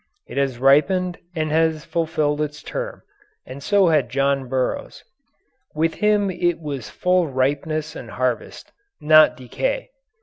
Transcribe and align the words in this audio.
It 0.25 0.35
has 0.37 0.57
ripened 0.57 1.19
and 1.35 1.51
has 1.51 1.85
fulfilled 1.85 2.41
its 2.41 2.63
term, 2.63 3.03
and 3.45 3.61
so 3.61 3.89
had 3.89 4.09
John 4.09 4.47
Burroughs. 4.49 5.03
With 5.75 5.93
him 5.93 6.31
it 6.31 6.59
was 6.59 6.89
full 6.89 7.27
ripeness 7.27 7.95
and 7.95 8.09
harvest, 8.09 8.71
not 8.99 9.37
decay. 9.37 9.91